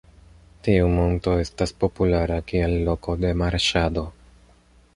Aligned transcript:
Tiu 0.67 0.87
monto 0.93 1.33
estas 1.41 1.73
populara 1.83 2.39
kiel 2.53 2.73
loko 2.89 3.17
de 3.27 3.35
marŝado. 3.43 4.07